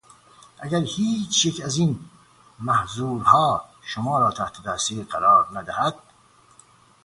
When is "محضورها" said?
2.59-3.65